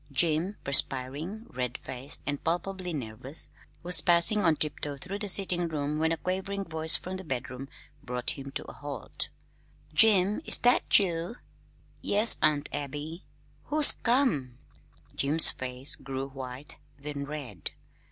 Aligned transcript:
Jim, 0.11 0.57
perspiring, 0.63 1.45
red 1.51 1.77
faced, 1.77 2.23
and 2.25 2.43
palpably 2.43 2.91
nervous, 2.91 3.49
was 3.83 4.01
passing 4.01 4.39
on 4.39 4.55
tiptoe 4.55 4.97
through 4.97 5.19
the 5.19 5.29
sitting 5.29 5.67
room 5.67 5.99
when 5.99 6.11
a 6.11 6.17
quavering 6.17 6.63
voice 6.65 6.95
from 6.95 7.17
the 7.17 7.23
bedroom 7.23 7.69
brought 8.03 8.31
him 8.31 8.49
to 8.49 8.63
a 8.65 8.73
halt. 8.73 9.29
"Jim, 9.93 10.41
is 10.43 10.57
that 10.57 10.97
you?" 10.97 11.35
"Yes, 12.01 12.37
Aunt 12.41 12.67
Abby." 12.73 13.25
"Who's 13.65 13.91
come?" 13.91 14.57
Jim's 15.15 15.51
face 15.51 15.95
grew 15.95 16.27
white, 16.29 16.77
then 16.99 17.25
red. 17.25 17.69